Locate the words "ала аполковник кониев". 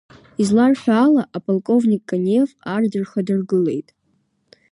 1.05-2.49